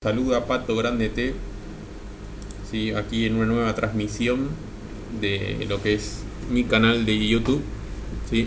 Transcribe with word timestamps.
Saluda 0.00 0.46
Pato 0.46 0.76
Grande 0.76 1.08
T, 1.08 1.34
¿sí? 2.70 2.92
aquí 2.92 3.26
en 3.26 3.34
una 3.34 3.46
nueva 3.46 3.74
transmisión 3.74 4.46
de 5.20 5.66
lo 5.68 5.82
que 5.82 5.94
es 5.94 6.20
mi 6.52 6.62
canal 6.62 7.04
de 7.04 7.26
YouTube. 7.26 7.60
¿sí? 8.30 8.46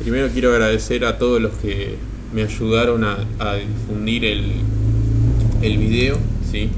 Primero 0.00 0.28
quiero 0.32 0.50
agradecer 0.50 1.04
a 1.04 1.16
todos 1.16 1.40
los 1.40 1.52
que 1.58 1.94
me 2.32 2.42
ayudaron 2.42 3.04
a, 3.04 3.54
difundir 3.54 4.24
el, 4.24 4.50
el 5.62 5.78
video. 5.78 6.18
¿sí? 6.50 6.70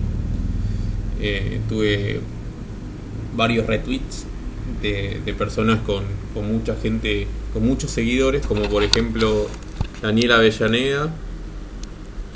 Eh, 1.18 1.60
tuve 1.66 2.20
varios 3.34 3.66
retweets 3.66 4.26
de, 4.82 5.22
de 5.24 5.32
personas 5.32 5.80
con, 5.86 6.04
con 6.34 6.52
mucha 6.52 6.76
gente, 6.76 7.26
con 7.54 7.64
muchos 7.64 7.92
seguidores, 7.92 8.46
como 8.46 8.68
por 8.68 8.82
ejemplo 8.82 9.46
Daniela 10.02 10.36
Avellaneda 10.36 11.14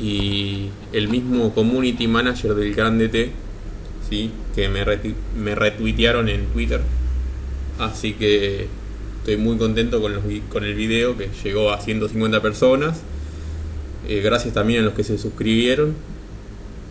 y 0.01 0.71
el 0.95 1.09
mismo 1.09 1.53
community 1.53 2.09
manager 2.09 2.55
del 2.55 2.75
Grande 2.75 3.09
T, 3.09 3.33
¿sí? 4.09 4.31
que 4.55 4.69
me, 4.69 4.85
me 5.37 5.55
retuitearon 5.55 6.29
en 6.31 6.47
Twitter. 6.47 6.81
Así 7.79 8.15
que 8.15 8.67
estoy 9.19 9.37
muy 9.37 9.59
contento 9.59 10.01
con, 10.01 10.15
los, 10.15 10.25
con 10.49 10.65
el 10.65 10.75
video 10.75 11.19
que 11.19 11.29
llegó 11.45 11.71
a 11.71 11.81
150 11.81 12.41
personas. 12.41 13.03
Eh, 14.09 14.23
gracias 14.23 14.55
también 14.55 14.81
a 14.81 14.85
los 14.85 14.95
que 14.95 15.05
se 15.05 15.19
suscribieron 15.19 15.95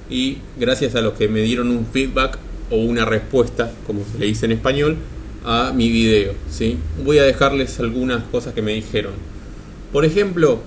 y 0.09 0.37
gracias 0.59 0.93
a 0.93 1.01
los 1.01 1.13
que 1.13 1.27
me 1.27 1.41
dieron 1.41 1.69
un 1.71 1.87
feedback 1.87 2.37
o 2.69 2.75
una 2.77 3.05
respuesta, 3.05 3.71
como 3.87 4.03
se 4.11 4.19
le 4.19 4.27
dice 4.27 4.45
en 4.45 4.51
español, 4.51 4.97
a 5.43 5.73
mi 5.75 5.89
video. 5.89 6.33
¿sí? 6.51 6.77
Voy 7.03 7.17
a 7.17 7.23
dejarles 7.23 7.79
algunas 7.79 8.23
cosas 8.25 8.53
que 8.53 8.61
me 8.61 8.73
dijeron. 8.73 9.13
Por 9.91 10.05
ejemplo, 10.05 10.59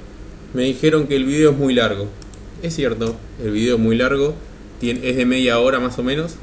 me 0.54 0.64
dijeron 0.64 1.06
que 1.06 1.14
el 1.14 1.24
video 1.24 1.52
es 1.52 1.56
muy 1.56 1.74
largo. 1.74 2.08
Es 2.62 2.76
cierto, 2.76 3.16
el 3.42 3.50
video 3.50 3.74
es 3.74 3.80
muy 3.80 3.96
largo, 3.96 4.34
tiene, 4.78 5.10
es 5.10 5.16
de 5.16 5.26
media 5.26 5.58
hora 5.58 5.80
más 5.80 5.98
o 5.98 6.04
menos. 6.04 6.36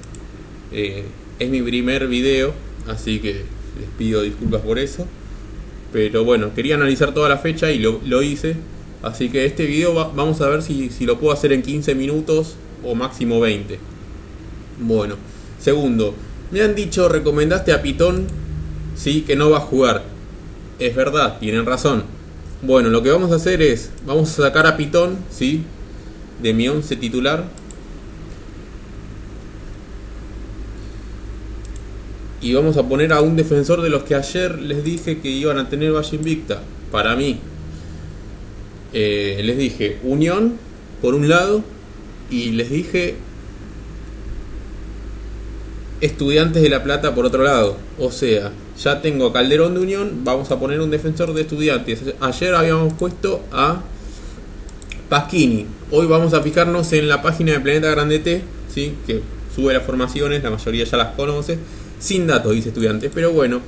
Eh, 0.73 1.05
es 1.39 1.49
mi 1.49 1.61
primer 1.61 2.07
video, 2.07 2.53
así 2.89 3.19
que 3.19 3.45
les 3.79 3.89
pido 3.97 4.21
disculpas 4.21 4.61
por 4.61 4.79
eso. 4.79 5.07
Pero 5.93 6.25
bueno, 6.25 6.53
quería 6.53 6.75
analizar 6.75 7.13
toda 7.13 7.29
la 7.29 7.37
fecha 7.37 7.71
y 7.71 7.79
lo, 7.79 8.01
lo 8.05 8.21
hice. 8.21 8.57
Así 9.01 9.29
que 9.29 9.45
este 9.45 9.65
video 9.65 9.95
va, 9.95 10.11
vamos 10.13 10.41
a 10.41 10.49
ver 10.49 10.61
si, 10.61 10.89
si, 10.89 11.05
lo 11.05 11.17
puedo 11.19 11.33
hacer 11.33 11.53
en 11.53 11.61
15 11.61 11.95
minutos 11.95 12.55
o 12.83 12.95
máximo 12.95 13.39
20. 13.39 13.79
Bueno, 14.81 15.15
segundo, 15.57 16.13
me 16.51 16.61
han 16.61 16.75
dicho, 16.75 17.07
recomendaste 17.07 17.71
a 17.71 17.81
Pitón, 17.81 18.27
sí, 18.93 19.21
que 19.21 19.37
no 19.37 19.51
va 19.51 19.59
a 19.59 19.61
jugar. 19.61 20.03
Es 20.79 20.97
verdad, 20.97 21.39
tienen 21.39 21.65
razón. 21.65 22.03
Bueno, 22.61 22.89
lo 22.89 23.01
que 23.03 23.09
vamos 23.09 23.31
a 23.31 23.35
hacer 23.35 23.61
es, 23.61 23.89
vamos 24.05 24.37
a 24.37 24.43
sacar 24.43 24.67
a 24.67 24.75
Pitón, 24.75 25.17
sí, 25.31 25.63
de 26.41 26.53
mi 26.53 26.67
11 26.67 26.95
titular. 26.95 27.45
Y 32.41 32.53
vamos 32.53 32.77
a 32.77 32.87
poner 32.87 33.11
a 33.11 33.21
un 33.21 33.35
defensor 33.35 33.81
de 33.81 33.89
los 33.89 34.03
que 34.03 34.15
ayer 34.15 34.59
les 34.59 34.83
dije 34.83 35.19
que 35.19 35.29
iban 35.29 35.57
a 35.57 35.69
tener 35.69 35.91
Valle 35.91 36.15
Invicta. 36.15 36.61
Para 36.91 37.15
mí. 37.15 37.39
Eh, 38.93 39.41
les 39.43 39.57
dije 39.57 39.99
Unión 40.03 40.53
por 41.01 41.13
un 41.13 41.29
lado 41.29 41.63
y 42.31 42.51
les 42.51 42.71
dije 42.71 43.15
Estudiantes 46.01 46.63
de 46.63 46.69
La 46.69 46.83
Plata 46.83 47.13
por 47.13 47.25
otro 47.25 47.43
lado. 47.43 47.77
O 47.99 48.11
sea, 48.11 48.51
ya 48.81 49.01
tengo 49.01 49.27
a 49.27 49.33
Calderón 49.33 49.73
de 49.73 49.81
Unión, 49.81 50.21
vamos 50.23 50.49
a 50.51 50.59
poner 50.59 50.79
un 50.79 50.89
defensor 50.89 51.33
de 51.33 51.41
Estudiantes. 51.41 52.01
Ayer 52.21 52.55
habíamos 52.55 52.93
puesto 52.93 53.41
a 53.51 53.83
Pasquini. 55.09 55.65
Hoy 55.89 56.05
vamos 56.05 56.35
a 56.35 56.41
fijarnos 56.43 56.93
en 56.93 57.09
la 57.09 57.23
página 57.23 57.53
de 57.53 57.59
Planeta 57.59 57.89
Grande 57.89 58.19
T, 58.19 58.43
¿sí? 58.71 58.93
que 59.07 59.23
sube 59.55 59.73
las 59.73 59.83
formaciones, 59.83 60.43
la 60.43 60.51
mayoría 60.51 60.85
ya 60.85 60.97
las 60.97 61.15
conoce, 61.15 61.57
sin 61.97 62.27
datos, 62.27 62.53
dice 62.53 62.69
estudiantes. 62.69 63.11
Pero 63.13 63.33
bueno, 63.33 63.59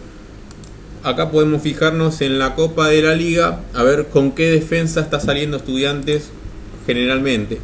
acá 1.01 1.31
podemos 1.31 1.63
fijarnos 1.63 2.21
en 2.21 2.37
la 2.37 2.53
Copa 2.53 2.89
de 2.89 3.01
la 3.01 3.15
Liga, 3.15 3.61
a 3.73 3.81
ver 3.81 4.09
con 4.09 4.33
qué 4.33 4.51
defensa 4.51 5.01
está 5.01 5.19
saliendo 5.19 5.57
estudiantes 5.57 6.29
generalmente. 6.85 7.57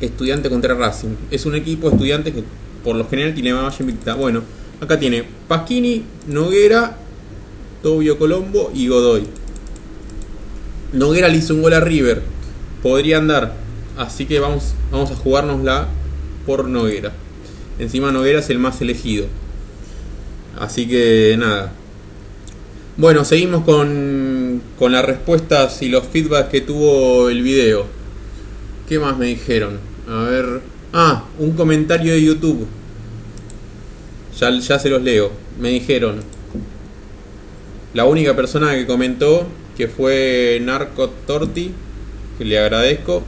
Estudiante 0.00 0.48
contra 0.48 0.74
Racing. 0.74 1.16
Es 1.30 1.44
un 1.44 1.54
equipo 1.54 1.90
estudiante 1.90 2.32
que 2.32 2.44
por 2.82 2.96
lo 2.96 3.06
general 3.06 3.34
tiene 3.34 3.52
más 3.52 3.78
invicta. 3.78 4.14
Bueno, 4.14 4.42
acá 4.80 4.98
tiene 4.98 5.22
Pasquini, 5.46 6.02
Noguera, 6.28 6.96
Tobio 7.82 8.18
Colombo 8.18 8.70
y 8.74 8.88
Godoy. 8.88 9.24
Noguera 10.92 11.28
le 11.28 11.38
hizo 11.38 11.54
un 11.54 11.62
gol 11.62 11.74
a 11.74 11.80
River. 11.80 12.22
Podría 12.82 13.18
andar. 13.18 13.54
Así 13.96 14.26
que 14.26 14.40
vamos, 14.40 14.74
vamos 14.90 15.10
a 15.10 15.16
jugárnosla 15.16 15.88
por 16.46 16.68
Noguera. 16.68 17.12
Encima 17.78 18.10
Noguera 18.10 18.38
es 18.38 18.48
el 18.50 18.58
más 18.58 18.80
elegido. 18.80 19.26
Así 20.58 20.88
que 20.88 21.36
nada. 21.38 21.72
Bueno, 22.96 23.24
seguimos 23.24 23.64
con, 23.64 24.62
con 24.78 24.92
las 24.92 25.04
respuestas 25.04 25.82
y 25.82 25.88
los 25.88 26.04
feedbacks 26.06 26.48
que 26.48 26.60
tuvo 26.60 27.28
el 27.28 27.42
video. 27.42 27.86
¿Qué 28.88 28.98
más 28.98 29.18
me 29.18 29.26
dijeron? 29.26 29.78
A 30.08 30.22
ver. 30.22 30.60
Ah, 30.92 31.24
un 31.38 31.52
comentario 31.52 32.14
de 32.14 32.22
YouTube. 32.22 32.66
Ya, 34.40 34.50
ya 34.50 34.78
se 34.78 34.88
los 34.88 35.02
leo. 35.02 35.30
Me 35.60 35.68
dijeron. 35.68 36.22
La 37.94 38.04
única 38.04 38.34
persona 38.34 38.74
que 38.74 38.86
comentó 38.86 39.46
que 39.78 39.86
fue 39.86 40.60
Narco 40.60 41.08
Torti, 41.24 41.70
que 42.36 42.44
le 42.44 42.58
agradezco, 42.58 43.22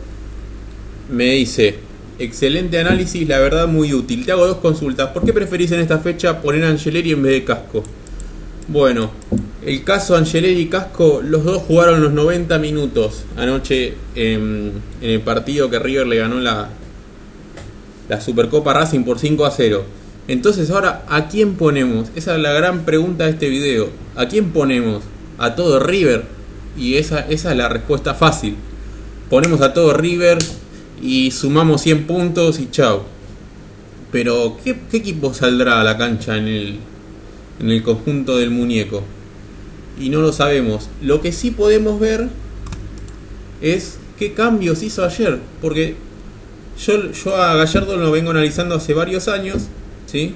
me 1.08 1.26
dice, 1.34 1.76
excelente 2.18 2.80
análisis, 2.80 3.26
la 3.28 3.38
verdad 3.38 3.68
muy 3.68 3.94
útil. 3.94 4.26
Te 4.26 4.32
hago 4.32 4.48
dos 4.48 4.56
consultas. 4.56 5.10
¿Por 5.10 5.24
qué 5.24 5.32
preferís 5.32 5.70
en 5.70 5.78
esta 5.78 6.00
fecha 6.00 6.42
poner 6.42 6.64
Angeleri 6.64 7.12
en 7.12 7.22
vez 7.22 7.32
de 7.34 7.44
Casco? 7.44 7.84
Bueno, 8.66 9.12
el 9.64 9.84
caso 9.84 10.16
Angeleri 10.16 10.60
y 10.60 10.66
Casco, 10.66 11.22
los 11.24 11.44
dos 11.44 11.62
jugaron 11.62 12.02
los 12.02 12.12
90 12.12 12.58
minutos 12.58 13.22
anoche 13.36 13.94
en, 14.16 14.72
en 15.00 15.10
el 15.10 15.20
partido 15.20 15.70
que 15.70 15.78
River 15.78 16.08
le 16.08 16.16
ganó 16.16 16.40
la, 16.40 16.68
la 18.08 18.20
Supercopa 18.20 18.72
Racing 18.72 19.04
por 19.04 19.20
5 19.20 19.46
a 19.46 19.52
0. 19.52 19.84
Entonces 20.26 20.68
ahora, 20.70 21.04
¿a 21.08 21.28
quién 21.28 21.54
ponemos? 21.54 22.08
Esa 22.16 22.34
es 22.34 22.42
la 22.42 22.52
gran 22.52 22.84
pregunta 22.84 23.24
de 23.24 23.30
este 23.30 23.48
video. 23.48 23.88
¿A 24.16 24.26
quién 24.26 24.50
ponemos? 24.50 25.04
¿A 25.38 25.54
todo 25.54 25.78
River? 25.78 26.39
Y 26.76 26.94
esa, 26.94 27.20
esa 27.20 27.50
es 27.50 27.56
la 27.56 27.68
respuesta 27.68 28.14
fácil. 28.14 28.56
Ponemos 29.28 29.60
a 29.60 29.72
todo 29.72 29.92
River 29.92 30.38
y 31.02 31.30
sumamos 31.30 31.82
100 31.82 32.06
puntos 32.06 32.58
y 32.58 32.70
chao. 32.70 33.04
Pero, 34.12 34.56
¿qué, 34.64 34.76
¿qué, 34.90 34.96
equipo 34.96 35.32
saldrá 35.32 35.80
a 35.80 35.84
la 35.84 35.96
cancha 35.96 36.36
en 36.36 36.48
el, 36.48 36.78
en 37.60 37.70
el 37.70 37.82
conjunto 37.82 38.36
del 38.36 38.50
muñeco? 38.50 39.02
Y 40.00 40.08
no 40.08 40.20
lo 40.20 40.32
sabemos. 40.32 40.88
Lo 41.00 41.20
que 41.20 41.32
sí 41.32 41.50
podemos 41.50 42.00
ver 42.00 42.28
es 43.60 43.98
qué 44.18 44.32
cambios 44.32 44.82
hizo 44.82 45.04
ayer. 45.04 45.38
Porque 45.60 45.94
yo, 46.84 47.12
yo 47.12 47.36
a 47.36 47.54
Gallardo 47.54 47.96
lo 47.96 48.10
vengo 48.10 48.30
analizando 48.30 48.74
hace 48.74 48.94
varios 48.94 49.28
años. 49.28 49.68
¿sí? 50.06 50.34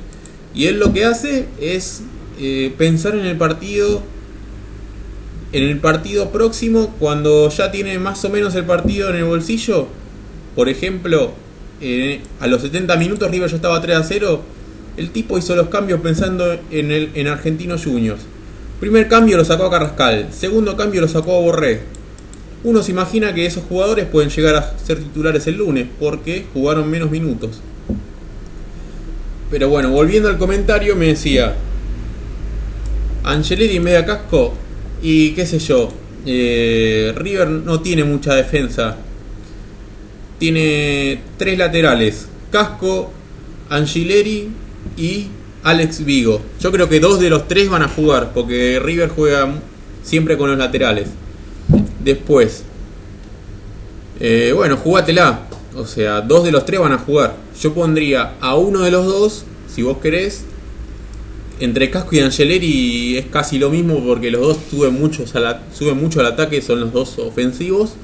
Y 0.54 0.66
él 0.66 0.78
lo 0.78 0.92
que 0.92 1.04
hace 1.04 1.46
es 1.60 2.02
eh, 2.38 2.72
pensar 2.78 3.14
en 3.14 3.26
el 3.26 3.36
partido 3.36 4.02
en 5.54 5.62
el 5.62 5.78
partido 5.78 6.30
próximo, 6.30 6.96
cuando 6.98 7.48
ya 7.48 7.70
tiene 7.70 7.96
más 8.00 8.24
o 8.24 8.28
menos 8.28 8.56
el 8.56 8.64
partido 8.64 9.10
en 9.10 9.16
el 9.16 9.24
bolsillo, 9.24 9.86
por 10.56 10.68
ejemplo, 10.68 11.30
eh, 11.80 12.22
a 12.40 12.48
los 12.48 12.62
70 12.62 12.96
minutos 12.96 13.30
River 13.30 13.48
ya 13.48 13.54
estaba 13.54 13.80
3 13.80 13.96
a 13.96 14.02
0, 14.02 14.42
el 14.96 15.10
tipo 15.10 15.38
hizo 15.38 15.54
los 15.54 15.68
cambios 15.68 16.00
pensando 16.00 16.58
en, 16.72 16.90
el, 16.90 17.10
en 17.14 17.28
Argentinos 17.28 17.84
Juniors. 17.84 18.22
Primer 18.80 19.06
cambio 19.06 19.36
lo 19.36 19.44
sacó 19.44 19.66
a 19.66 19.70
Carrascal, 19.70 20.26
segundo 20.32 20.76
cambio 20.76 21.00
lo 21.00 21.06
sacó 21.06 21.36
a 21.36 21.40
Borré. 21.40 21.82
Uno 22.64 22.82
se 22.82 22.90
imagina 22.90 23.32
que 23.32 23.46
esos 23.46 23.62
jugadores 23.62 24.06
pueden 24.06 24.30
llegar 24.30 24.56
a 24.56 24.76
ser 24.76 24.98
titulares 24.98 25.46
el 25.46 25.58
lunes 25.58 25.86
porque 26.00 26.46
jugaron 26.52 26.90
menos 26.90 27.12
minutos. 27.12 27.60
Pero 29.52 29.68
bueno, 29.68 29.90
volviendo 29.90 30.28
al 30.28 30.38
comentario, 30.38 30.96
me 30.96 31.06
decía: 31.06 31.54
Angeleri 33.22 33.78
media 33.78 34.04
casco 34.04 34.54
y 35.02 35.30
qué 35.32 35.46
sé 35.46 35.58
yo, 35.58 35.92
eh, 36.26 37.12
River 37.16 37.48
no 37.48 37.80
tiene 37.80 38.04
mucha 38.04 38.34
defensa. 38.34 38.96
Tiene 40.38 41.20
tres 41.36 41.58
laterales, 41.58 42.26
Casco, 42.50 43.10
Angileri 43.70 44.48
y 44.96 45.28
Alex 45.62 46.04
Vigo. 46.04 46.40
Yo 46.60 46.72
creo 46.72 46.88
que 46.88 47.00
dos 47.00 47.20
de 47.20 47.30
los 47.30 47.48
tres 47.48 47.68
van 47.68 47.82
a 47.82 47.88
jugar, 47.88 48.32
porque 48.34 48.80
River 48.82 49.08
juega 49.08 49.48
siempre 50.02 50.36
con 50.36 50.50
los 50.50 50.58
laterales. 50.58 51.08
Después, 52.02 52.64
eh, 54.20 54.52
bueno, 54.54 54.76
jugátela. 54.76 55.48
O 55.76 55.86
sea, 55.86 56.20
dos 56.20 56.44
de 56.44 56.52
los 56.52 56.64
tres 56.64 56.78
van 56.80 56.92
a 56.92 56.98
jugar. 56.98 57.36
Yo 57.60 57.74
pondría 57.74 58.34
a 58.40 58.54
uno 58.54 58.82
de 58.82 58.90
los 58.90 59.06
dos, 59.06 59.44
si 59.66 59.82
vos 59.82 59.98
querés, 59.98 60.44
entre 61.60 61.90
Casco 61.90 62.16
y 62.16 62.20
Angeleri 62.20 63.18
es 63.18 63.26
casi 63.26 63.58
lo 63.58 63.70
mismo 63.70 64.04
porque 64.04 64.30
los 64.30 64.40
dos 64.40 64.58
suben 64.70 64.98
suben 65.72 65.96
mucho 65.98 66.20
al 66.20 66.26
ataque, 66.26 66.60
son 66.62 66.80
los 66.80 66.92
dos 66.92 67.18
ofensivos. 67.18 67.94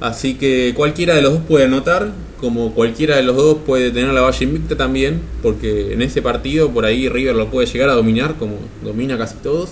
Así 0.00 0.34
que 0.34 0.72
cualquiera 0.74 1.14
de 1.14 1.22
los 1.22 1.34
dos 1.34 1.42
puede 1.46 1.66
anotar, 1.66 2.12
como 2.40 2.72
cualquiera 2.72 3.16
de 3.16 3.22
los 3.22 3.36
dos 3.36 3.58
puede 3.66 3.90
tener 3.90 4.14
la 4.14 4.22
valla 4.22 4.44
invicta 4.44 4.76
también, 4.76 5.20
porque 5.42 5.92
en 5.92 6.00
ese 6.00 6.22
partido 6.22 6.70
por 6.70 6.86
ahí 6.86 7.08
River 7.08 7.36
lo 7.36 7.50
puede 7.50 7.66
llegar 7.66 7.90
a 7.90 7.94
dominar, 7.94 8.36
como 8.36 8.56
domina 8.82 9.18
casi 9.18 9.36
todos. 9.36 9.70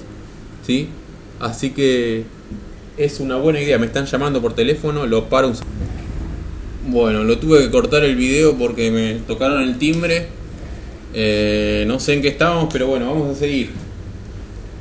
¿sí? 0.66 0.88
Así 1.40 1.70
que 1.70 2.24
es 2.98 3.20
una 3.20 3.36
buena 3.36 3.60
idea, 3.60 3.78
me 3.78 3.86
están 3.86 4.04
llamando 4.04 4.42
por 4.42 4.54
teléfono, 4.54 5.06
lo 5.06 5.30
paro 5.30 5.48
un 5.48 5.54
Bueno, 6.90 7.24
lo 7.24 7.38
tuve 7.38 7.60
que 7.60 7.70
cortar 7.70 8.04
el 8.04 8.16
video 8.16 8.54
porque 8.56 8.90
me 8.90 9.14
tocaron 9.26 9.62
el 9.62 9.78
timbre. 9.78 10.28
Eh, 11.14 11.84
no 11.86 12.00
sé 12.00 12.14
en 12.14 12.22
qué 12.22 12.28
estábamos, 12.28 12.72
pero 12.72 12.86
bueno, 12.86 13.06
vamos 13.06 13.36
a 13.36 13.38
seguir. 13.38 13.70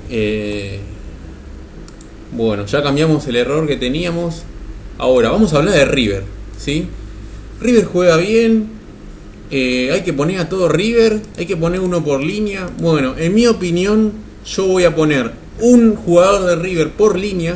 Eh, 0.10 0.80
bueno, 2.32 2.66
ya 2.66 2.84
cambiamos 2.84 3.28
el 3.28 3.36
error 3.36 3.68
que 3.68 3.76
teníamos. 3.76 4.44
Ahora, 4.98 5.30
vamos 5.30 5.54
a 5.54 5.58
hablar 5.58 5.76
de 5.76 5.86
River, 5.86 6.24
¿sí? 6.58 6.88
River 7.62 7.86
juega 7.86 8.18
bien, 8.18 8.70
eh, 9.50 9.92
hay 9.92 10.02
que 10.02 10.14
poner 10.14 10.40
a 10.40 10.50
todo 10.50 10.68
River, 10.68 11.22
hay 11.38 11.46
que 11.46 11.56
poner 11.56 11.80
uno 11.80 12.04
por 12.04 12.22
línea. 12.22 12.70
Bueno, 12.80 13.16
en 13.18 13.34
mi 13.34 13.48
opinión, 13.48 14.12
yo 14.46 14.68
voy 14.68 14.84
a 14.84 14.96
poner 14.96 15.32
un 15.62 15.96
jugador 15.96 16.46
de 16.46 16.56
River 16.56 16.92
por 16.92 17.18
línea, 17.18 17.56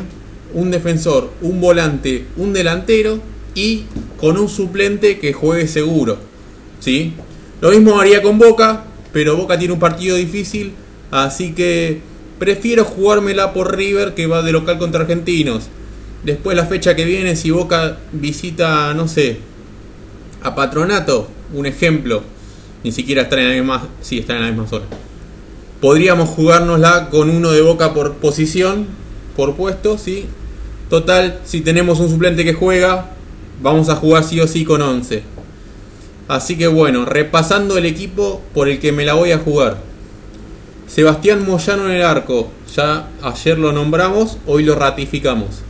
un 0.53 0.71
defensor, 0.71 1.31
un 1.41 1.61
volante, 1.61 2.25
un 2.37 2.53
delantero 2.53 3.19
y 3.55 3.83
con 4.17 4.37
un 4.37 4.49
suplente 4.49 5.19
que 5.19 5.33
juegue 5.33 5.67
seguro. 5.67 6.17
¿sí? 6.79 7.13
Lo 7.61 7.69
mismo 7.69 7.99
haría 7.99 8.23
con 8.23 8.39
Boca, 8.39 8.85
pero 9.13 9.37
Boca 9.37 9.57
tiene 9.59 9.75
un 9.75 9.79
partido 9.79 10.17
difícil, 10.17 10.73
así 11.11 11.53
que 11.53 12.01
prefiero 12.39 12.83
jugármela 12.83 13.53
por 13.53 13.77
River 13.77 14.15
que 14.15 14.25
va 14.25 14.41
de 14.41 14.51
local 14.51 14.79
contra 14.79 15.01
Argentinos. 15.01 15.69
Después 16.23 16.57
la 16.57 16.65
fecha 16.65 16.95
que 16.95 17.05
viene, 17.05 17.35
si 17.35 17.51
Boca 17.51 17.99
visita, 18.13 18.95
no 18.95 19.07
sé, 19.07 19.37
a 20.41 20.55
Patronato, 20.55 21.29
un 21.53 21.67
ejemplo, 21.67 22.23
ni 22.83 22.91
siquiera 22.91 23.23
está 23.23 23.39
en 23.39 23.49
la 23.49 23.53
misma, 23.53 23.87
sí, 24.01 24.17
está 24.17 24.35
en 24.35 24.41
la 24.41 24.47
misma 24.47 24.67
zona. 24.67 24.85
Podríamos 25.79 26.29
jugárnosla 26.29 27.09
con 27.09 27.29
uno 27.29 27.51
de 27.51 27.61
Boca 27.61 27.93
por 27.93 28.15
posición, 28.15 28.87
por 29.35 29.55
puesto, 29.55 29.99
sí. 29.99 30.25
Total, 30.89 31.39
si 31.43 31.61
tenemos 31.61 31.99
un 31.99 32.09
suplente 32.09 32.43
que 32.43 32.53
juega, 32.53 33.11
vamos 33.61 33.89
a 33.89 33.95
jugar 33.95 34.23
sí 34.23 34.39
o 34.39 34.47
sí 34.47 34.65
con 34.65 34.81
11. 34.81 35.40
Así 36.31 36.57
que 36.57 36.67
bueno, 36.67 37.03
repasando 37.03 37.77
el 37.77 37.85
equipo 37.85 38.41
por 38.53 38.69
el 38.69 38.79
que 38.79 38.93
me 38.93 39.03
la 39.03 39.15
voy 39.15 39.33
a 39.33 39.39
jugar. 39.39 39.79
Sebastián 40.87 41.45
Moyano 41.45 41.89
en 41.89 41.91
el 41.97 42.03
arco. 42.03 42.49
Ya 42.73 43.09
ayer 43.21 43.59
lo 43.59 43.73
nombramos, 43.73 44.37
hoy 44.45 44.63
lo 44.63 44.75
ratificamos. 44.75 45.61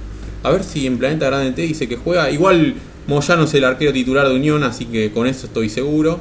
A 0.43 0.51
ver 0.51 0.63
si 0.63 0.85
en 0.85 0.99
Planeta 0.99 1.25
Grande 1.25 1.53
T 1.53 1.63
dice 1.63 1.89
que 1.89 1.95
juega. 1.95 2.29
Igual 2.29 2.75
Moyano 3.07 3.45
es 3.45 3.53
el 3.55 3.63
arquero 3.63 3.91
titular 3.91 4.27
de 4.27 4.35
Unión, 4.35 4.61
así 4.63 4.85
que 4.85 5.11
con 5.11 5.25
eso 5.25 5.47
estoy 5.47 5.67
seguro. 5.67 6.19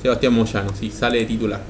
Sebastián 0.00 0.32
Moyano, 0.32 0.70
si 0.74 0.90
sale 0.90 1.18
de 1.18 1.26
titular. 1.26 1.60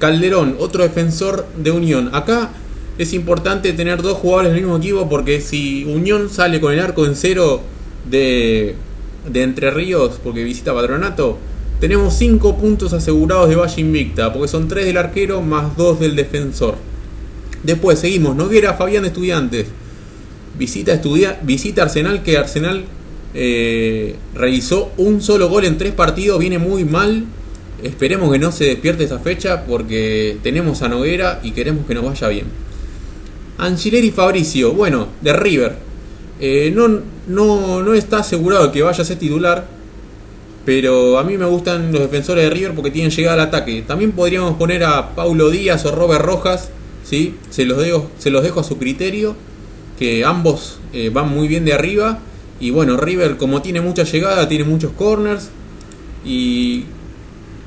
Calderón, 0.00 0.56
otro 0.58 0.82
defensor 0.82 1.46
de 1.56 1.70
Unión. 1.70 2.10
Acá 2.12 2.50
es 2.98 3.12
importante 3.12 3.72
tener 3.72 4.02
dos 4.02 4.18
jugadores 4.18 4.50
del 4.50 4.62
mismo 4.62 4.78
equipo 4.78 5.08
porque 5.08 5.40
si 5.40 5.84
Unión 5.84 6.28
sale 6.28 6.60
con 6.60 6.72
el 6.72 6.80
arco 6.80 7.06
en 7.06 7.14
cero 7.14 7.60
de, 8.10 8.74
de 9.28 9.42
Entre 9.42 9.70
Ríos 9.70 10.20
porque 10.22 10.44
visita 10.44 10.74
Patronato, 10.74 11.38
tenemos 11.80 12.14
5 12.14 12.56
puntos 12.56 12.92
asegurados 12.92 13.48
de 13.48 13.56
Valle 13.56 13.80
Invicta 13.80 14.32
porque 14.32 14.48
son 14.48 14.68
3 14.68 14.86
del 14.86 14.96
arquero 14.96 15.40
más 15.42 15.76
2 15.76 16.00
del 16.00 16.16
defensor. 16.16 16.76
Después 17.62 17.98
seguimos, 17.98 18.36
Noguera 18.36 18.74
Fabián 18.74 19.02
de 19.02 19.08
Estudiantes. 19.08 19.66
Visita, 20.58 20.92
estudia, 20.92 21.40
visita 21.42 21.82
Arsenal, 21.82 22.22
que 22.22 22.36
Arsenal 22.36 22.84
eh, 23.34 24.14
realizó 24.34 24.92
un 24.98 25.20
solo 25.20 25.48
gol 25.48 25.64
en 25.64 25.76
tres 25.78 25.92
partidos, 25.92 26.38
viene 26.38 26.58
muy 26.58 26.84
mal. 26.84 27.24
Esperemos 27.82 28.32
que 28.32 28.38
no 28.38 28.52
se 28.52 28.64
despierte 28.64 29.04
esa 29.04 29.18
fecha 29.18 29.64
porque 29.66 30.38
tenemos 30.42 30.82
a 30.82 30.88
Noguera 30.88 31.40
y 31.42 31.50
queremos 31.50 31.86
que 31.86 31.94
nos 31.94 32.04
vaya 32.04 32.28
bien. 32.28 32.46
Angileri 33.58 34.10
Fabricio, 34.10 34.72
bueno, 34.72 35.08
de 35.20 35.32
River. 35.32 35.76
Eh, 36.40 36.72
no, 36.74 37.00
no, 37.26 37.82
no 37.82 37.94
está 37.94 38.18
asegurado 38.18 38.72
que 38.72 38.82
vaya 38.82 39.02
a 39.02 39.04
ser 39.04 39.18
titular, 39.18 39.66
pero 40.64 41.18
a 41.18 41.24
mí 41.24 41.36
me 41.36 41.46
gustan 41.46 41.92
los 41.92 42.00
defensores 42.00 42.44
de 42.44 42.50
River 42.50 42.74
porque 42.74 42.90
tienen 42.90 43.10
llegada 43.10 43.42
al 43.42 43.48
ataque. 43.48 43.82
También 43.86 44.12
podríamos 44.12 44.54
poner 44.56 44.84
a 44.84 45.14
Paulo 45.14 45.50
Díaz 45.50 45.84
o 45.84 45.94
Robert 45.94 46.24
Rojas, 46.24 46.70
¿sí? 47.04 47.34
se, 47.50 47.64
los 47.64 47.78
dejo, 47.78 48.10
se 48.18 48.30
los 48.30 48.42
dejo 48.42 48.60
a 48.60 48.64
su 48.64 48.78
criterio 48.78 49.36
que 49.98 50.24
ambos 50.24 50.78
eh, 50.92 51.10
van 51.12 51.28
muy 51.28 51.48
bien 51.48 51.64
de 51.64 51.72
arriba. 51.72 52.18
Y 52.60 52.70
bueno, 52.70 52.96
River 52.96 53.36
como 53.36 53.62
tiene 53.62 53.80
mucha 53.80 54.04
llegada, 54.04 54.48
tiene 54.48 54.64
muchos 54.64 54.92
corners. 54.92 55.50
Y 56.24 56.84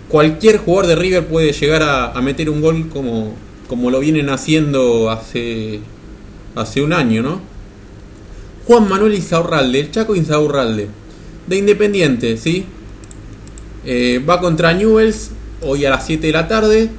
cualquier 0.09 0.57
jugador 0.57 0.87
de 0.87 0.95
River 0.95 1.27
puede 1.27 1.51
llegar 1.51 1.83
a, 1.83 2.19
meter 2.21 2.49
un 2.49 2.61
gol 2.61 2.89
como, 2.89 3.35
como 3.67 3.91
lo 3.91 3.99
vienen 3.99 4.29
haciendo 4.29 5.11
hace, 5.11 5.81
hace 6.55 6.81
un 6.81 6.93
año, 6.93 7.21
¿no? 7.21 7.41
Juan 8.67 8.89
Manuel 8.89 9.15
Insaurralde, 9.15 9.79
el 9.79 9.91
Chaco 9.91 10.13
Insaurralde, 10.13 10.89
de 11.47 11.55
Independiente, 11.55 12.35
¿sí? 12.35 12.65
Eh, 13.85 14.21
va 14.29 14.41
contra 14.41 14.73
Newells 14.73 15.29
hoy 15.61 15.85
a 15.85 15.89
las 15.89 16.05
7 16.05 16.27
de 16.27 16.33
la 16.33 16.49
tarde. 16.49 16.89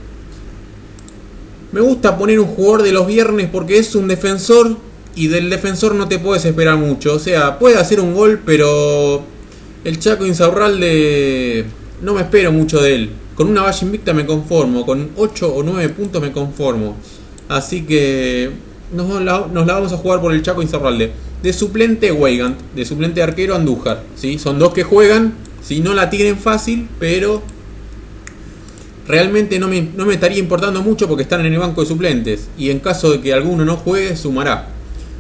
Me 1.73 1.83
gusta 1.83 2.17
poner 2.17 2.41
un 2.41 2.47
jugador 2.47 2.83
de 2.83 2.93
los 2.93 3.07
viernes 3.07 3.51
porque 3.53 3.77
es 3.77 3.95
un 3.95 4.09
defensor 4.09 4.79
y 5.15 5.27
del 5.27 5.51
defensor 5.51 5.95
no 5.95 6.09
te 6.09 6.19
puedes 6.19 6.47
esperar 6.47 6.79
mucho. 6.79 7.13
O 7.13 7.19
sea, 7.19 7.59
puede 7.59 7.77
hacer 7.77 8.01
un 8.01 8.15
gol, 8.15 8.41
pero 8.47 9.23
el 9.85 9.99
Chaco 9.99 10.25
Insaurralde 10.25 11.67
no 12.01 12.15
me 12.15 12.23
espero 12.23 12.51
mucho 12.51 12.81
de 12.81 12.95
él. 12.95 13.11
Con 13.35 13.49
una 13.49 13.61
valla 13.61 13.79
invicta 13.83 14.15
me 14.15 14.25
conformo, 14.25 14.87
con 14.87 15.11
8 15.19 15.55
o 15.55 15.63
9 15.63 15.91
puntos 15.91 16.23
me 16.23 16.33
conformo. 16.33 16.97
Así 17.51 17.83
que 17.83 18.51
nos 18.91 19.21
la, 19.21 19.41
vamos 19.41 19.93
a 19.93 19.99
jugar 19.99 20.23
por 20.23 20.33
el 20.33 20.41
Chaco 20.41 20.63
Insaurralde. 20.63 21.28
De 21.43 21.53
suplente 21.53 22.11
Weigand, 22.13 22.57
de 22.75 22.85
suplente 22.85 23.23
arquero 23.23 23.55
Andújar. 23.55 24.03
¿sí? 24.17 24.39
Son 24.39 24.59
dos 24.59 24.73
que 24.73 24.83
juegan, 24.83 25.35
si 25.63 25.81
no 25.81 25.95
la 25.95 26.11
tienen 26.11 26.37
fácil, 26.37 26.89
pero 26.99 27.43
realmente 29.07 29.59
no 29.59 29.69
me, 29.69 29.83
no 29.83 30.05
me 30.05 30.15
estaría 30.15 30.39
importando 30.39 30.83
mucho 30.83 31.09
porque 31.09 31.23
están 31.23 31.45
en 31.47 31.53
el 31.53 31.59
banco 31.59 31.83
de 31.83 31.87
suplentes. 31.87 32.49
Y 32.59 32.71
en 32.71 32.81
caso 32.81 33.11
de 33.11 33.21
que 33.21 33.33
alguno 33.33 33.65
no 33.65 33.77
juegue, 33.77 34.17
sumará. 34.17 34.69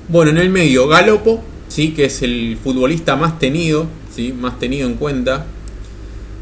Bueno, 0.08 0.30
en 0.30 0.38
el 0.38 0.50
medio, 0.50 0.88
Galopo, 0.88 1.42
¿sí? 1.68 1.92
que 1.92 2.06
es 2.06 2.22
el 2.22 2.58
futbolista 2.62 3.16
más 3.16 3.38
tenido, 3.38 3.86
¿sí? 4.14 4.32
más 4.32 4.58
tenido 4.58 4.88
en 4.88 4.94
cuenta. 4.94 5.46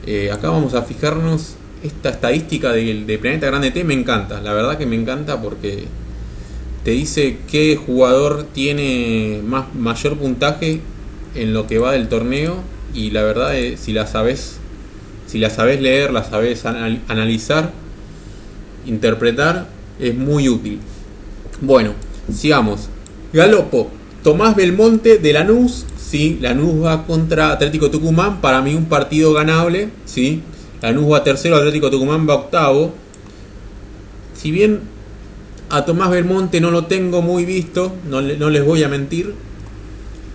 Eh, 0.07 0.31
acá 0.31 0.51
vamos 0.51 0.75
a 0.75 0.83
fijarnos, 0.83 1.57
esta 1.83 2.11
estadística 2.11 2.73
de, 2.73 3.19
Planeta 3.21 3.47
Grande 3.47 3.71
T 3.71 3.85
me 3.85 3.95
encanta, 3.95 4.41
la 4.41 4.53
verdad 4.53 4.79
que 4.79 4.87
me 4.87 4.97
encanta 4.97 5.41
porque 5.41 5.85
te 6.87 6.93
dice 6.93 7.39
qué 7.51 7.75
jugador 7.75 8.47
tiene 8.55 9.41
más, 9.45 9.75
mayor 9.75 10.17
puntaje 10.19 10.81
en 11.35 11.53
lo 11.53 11.67
que 11.67 11.79
va 11.79 11.91
del 11.91 12.07
torneo 12.07 12.59
y 12.95 13.11
la 13.11 13.25
verdad 13.25 13.57
es, 13.57 13.81
si 13.81 13.93
la 13.93 14.07
sabes 14.07 14.61
si 15.27 15.39
la 15.39 15.51
sabes 15.51 15.81
leer, 15.81 16.13
la 16.13 16.23
sabes 16.23 16.65
analizar, 16.65 17.73
interpretar, 18.87 19.67
es 19.99 20.15
muy 20.15 20.49
útil. 20.49 20.79
Bueno, 21.61 21.95
sigamos. 22.33 22.89
Galopo, 23.33 23.91
Tomás 24.23 24.55
Belmonte 24.55 25.19
de 25.19 25.33
Lanús, 25.33 25.87
sí, 25.99 26.39
Lanús 26.41 26.85
va 26.85 27.05
contra 27.05 27.51
Atlético 27.51 27.91
Tucumán, 27.91 28.41
para 28.41 28.63
mí 28.63 28.77
un 28.77 28.85
partido 28.85 29.33
ganable, 29.33 29.89
sí. 30.05 30.41
Lanús 30.81 31.11
va 31.13 31.25
tercero, 31.25 31.57
Atlético 31.57 31.91
Tucumán 31.91 32.29
va 32.29 32.35
octavo. 32.35 32.95
Si 34.41 34.53
bien 34.53 34.95
a 35.69 35.85
Tomás 35.85 36.11
Belmonte 36.11 36.61
no 36.61 36.71
lo 36.71 36.87
tengo 36.87 37.23
muy 37.23 37.45
visto, 37.45 37.95
no, 38.09 38.21
les 38.21 38.65
voy 38.65 38.83
a 38.83 38.89
mentir, 38.89 39.35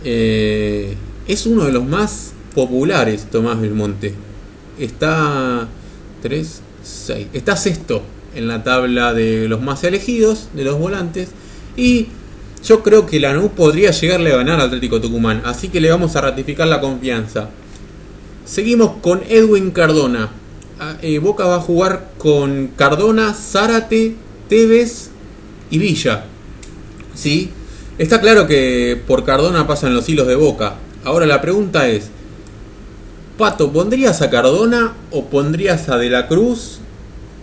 eh, 0.03 0.95
es 1.27 1.45
uno 1.45 1.65
de 1.65 1.71
los 1.71 1.85
más 1.85 2.33
populares 2.53 3.27
Tomás 3.31 3.59
Belmonte. 3.61 4.13
Está 4.79 5.67
3, 6.21 6.61
6, 6.83 7.27
está 7.33 7.55
sexto 7.55 8.01
en 8.35 8.47
la 8.47 8.63
tabla 8.63 9.13
de 9.13 9.47
los 9.47 9.61
más 9.61 9.83
elegidos, 9.83 10.49
de 10.53 10.63
los 10.63 10.77
volantes, 10.79 11.29
y 11.77 12.07
yo 12.63 12.83
creo 12.83 13.05
que 13.05 13.19
Lanús 13.19 13.51
podría 13.51 13.91
llegarle 13.91 14.31
a 14.33 14.37
ganar 14.37 14.59
al 14.59 14.67
Atlético 14.67 15.01
Tucumán, 15.01 15.41
así 15.45 15.69
que 15.69 15.81
le 15.81 15.89
vamos 15.89 16.15
a 16.15 16.21
ratificar 16.21 16.67
la 16.67 16.81
confianza. 16.81 17.49
Seguimos 18.45 18.97
con 19.01 19.21
Edwin 19.29 19.71
Cardona. 19.71 20.29
Ah, 20.79 20.97
eh, 21.01 21.19
Boca 21.19 21.45
va 21.45 21.57
a 21.57 21.61
jugar 21.61 22.11
con 22.17 22.71
Cardona, 22.75 23.33
Zárate, 23.33 24.15
Tevez 24.49 25.11
y 25.71 25.79
Villa. 25.79 26.25
¿Sí? 27.15 27.49
Está 27.97 28.21
claro 28.21 28.45
que 28.47 29.01
por 29.07 29.25
Cardona 29.25 29.65
pasan 29.65 29.93
los 29.93 30.07
hilos 30.07 30.27
de 30.27 30.35
Boca. 30.35 30.75
Ahora 31.03 31.25
la 31.25 31.41
pregunta 31.41 31.87
es, 31.87 32.09
Pato, 33.37 33.71
¿pondrías 33.71 34.21
a 34.21 34.29
Cardona 34.29 34.93
o 35.09 35.25
pondrías 35.25 35.89
a 35.89 35.97
De 35.97 36.09
la 36.09 36.27
Cruz 36.27 36.79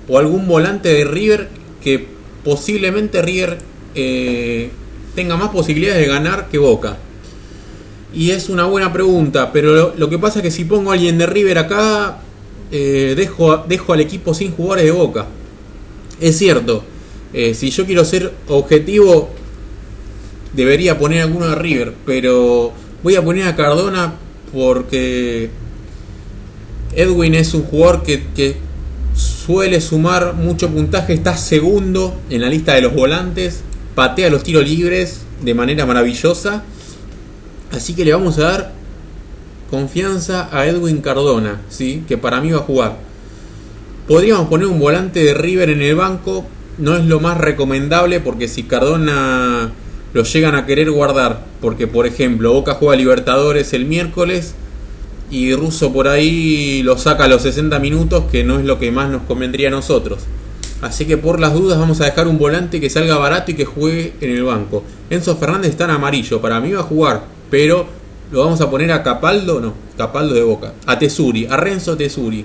o 0.08 0.18
algún 0.18 0.46
volante 0.46 0.90
de 0.90 1.04
River 1.04 1.48
que 1.82 2.06
posiblemente 2.44 3.20
River 3.20 3.58
eh, 3.94 4.70
tenga 5.14 5.36
más 5.36 5.50
posibilidades 5.50 6.00
de 6.00 6.06
ganar 6.06 6.48
que 6.48 6.58
Boca. 6.58 6.96
Y 8.14 8.30
es 8.30 8.48
una 8.48 8.64
buena 8.64 8.92
pregunta, 8.92 9.52
pero 9.52 9.94
lo, 9.96 10.08
que 10.08 10.18
pasa 10.18 10.38
es 10.38 10.42
que 10.42 10.50
si 10.50 10.64
pongo 10.64 10.90
a 10.90 10.94
alguien 10.94 11.18
de 11.18 11.26
River 11.26 11.58
acá, 11.58 12.18
eh, 12.72 13.14
dejo, 13.16 13.58
dejo 13.58 13.92
al 13.92 14.00
equipo 14.00 14.32
sin 14.34 14.52
jugadores 14.52 14.84
de 14.84 14.90
boca. 14.92 15.26
Es 16.20 16.38
cierto, 16.38 16.84
eh, 17.32 17.54
si 17.54 17.70
yo 17.70 17.86
quiero 17.86 18.04
ser 18.04 18.32
objetivo, 18.48 19.30
debería 20.54 20.98
poner 20.98 21.22
alguno 21.22 21.48
de 21.48 21.54
River, 21.54 21.94
pero 22.06 22.72
voy 23.02 23.16
a 23.16 23.24
poner 23.24 23.46
a 23.46 23.56
Cardona 23.56 24.14
porque 24.52 25.50
Edwin 26.94 27.34
es 27.34 27.54
un 27.54 27.62
jugador 27.62 28.02
que, 28.02 28.24
que 28.34 28.56
suele 29.14 29.80
sumar 29.80 30.34
mucho 30.34 30.70
puntaje, 30.70 31.12
está 31.12 31.36
segundo 31.36 32.14
en 32.30 32.40
la 32.40 32.48
lista 32.48 32.74
de 32.74 32.82
los 32.82 32.94
volantes, 32.94 33.62
patea 33.94 34.30
los 34.30 34.42
tiros 34.42 34.66
libres 34.66 35.22
de 35.42 35.54
manera 35.54 35.86
maravillosa, 35.86 36.64
así 37.72 37.94
que 37.94 38.04
le 38.04 38.12
vamos 38.12 38.38
a 38.38 38.42
dar 38.42 38.72
confianza 39.70 40.48
a 40.50 40.66
Edwin 40.66 41.02
Cardona, 41.02 41.60
¿sí? 41.68 42.04
que 42.08 42.16
para 42.16 42.40
mí 42.40 42.50
va 42.50 42.58
a 42.58 42.62
jugar. 42.62 42.96
Podríamos 44.06 44.48
poner 44.48 44.66
un 44.66 44.78
volante 44.78 45.22
de 45.22 45.34
River 45.34 45.70
en 45.70 45.82
el 45.82 45.94
banco, 45.94 46.46
no 46.78 46.96
es 46.96 47.04
lo 47.04 47.20
más 47.20 47.38
recomendable 47.38 48.20
porque 48.20 48.48
si 48.48 48.62
Cardona 48.62 49.72
lo 50.14 50.22
llegan 50.22 50.54
a 50.54 50.64
querer 50.64 50.90
guardar, 50.90 51.44
porque 51.60 51.86
por 51.86 52.06
ejemplo 52.06 52.52
Boca 52.52 52.74
juega 52.74 52.96
Libertadores 52.96 53.72
el 53.72 53.84
miércoles 53.84 54.54
y 55.30 55.54
Russo 55.54 55.92
por 55.92 56.08
ahí 56.08 56.82
lo 56.82 56.96
saca 56.96 57.24
a 57.24 57.28
los 57.28 57.42
60 57.42 57.78
minutos, 57.78 58.24
que 58.30 58.44
no 58.44 58.58
es 58.58 58.64
lo 58.64 58.78
que 58.78 58.90
más 58.90 59.10
nos 59.10 59.22
convendría 59.22 59.68
a 59.68 59.72
nosotros. 59.72 60.20
Así 60.80 61.06
que 61.06 61.16
por 61.16 61.40
las 61.40 61.54
dudas 61.54 61.78
vamos 61.78 62.00
a 62.00 62.04
dejar 62.04 62.28
un 62.28 62.38
volante 62.38 62.80
que 62.80 62.88
salga 62.88 63.16
barato 63.16 63.50
y 63.50 63.54
que 63.54 63.64
juegue 63.64 64.14
en 64.20 64.30
el 64.30 64.44
banco. 64.44 64.84
Enzo 65.10 65.36
Fernández 65.36 65.72
está 65.72 65.84
en 65.84 65.90
amarillo, 65.90 66.40
para 66.40 66.60
mí 66.60 66.72
va 66.72 66.80
a 66.80 66.84
jugar, 66.84 67.24
pero 67.50 67.86
lo 68.30 68.44
vamos 68.44 68.60
a 68.60 68.70
poner 68.70 68.92
a 68.92 69.02
Capaldo, 69.02 69.60
no, 69.60 69.74
Capaldo 69.96 70.34
de 70.34 70.42
Boca, 70.42 70.74
a 70.86 70.98
Tesuri, 70.98 71.46
a 71.46 71.56
Renzo 71.56 71.96
Tesuri. 71.96 72.44